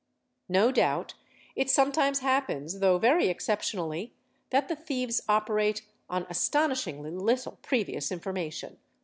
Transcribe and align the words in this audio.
No 0.49 0.71
doubt 0.71 1.13
it 1.55 1.69
sometimes 1.69 2.21
happens, 2.21 2.79
though 2.79 2.97
very 2.97 3.27
exceptionally, 3.27 4.15
that 4.49 4.67
the 4.67 4.75
thieves 4.75 5.21
operate 5.29 5.83
on 6.09 6.25
astonish) 6.27 6.85
ingly 6.85 7.15
little 7.21 7.59
previous 7.61 8.11
information. 8.11 8.79